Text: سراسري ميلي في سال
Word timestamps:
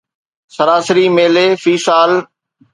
سراسري 0.55 1.05
ميلي 1.19 1.47
في 1.63 1.77
سال 1.87 2.11